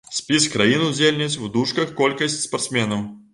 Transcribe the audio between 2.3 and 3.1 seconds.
спартсменаў.